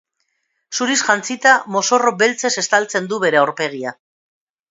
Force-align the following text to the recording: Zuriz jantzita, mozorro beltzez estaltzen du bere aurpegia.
Zuriz 0.77 0.95
jantzita, 1.09 1.51
mozorro 1.75 2.13
beltzez 2.23 2.53
estaltzen 2.63 3.11
du 3.13 3.23
bere 3.27 3.43
aurpegia. 3.43 3.93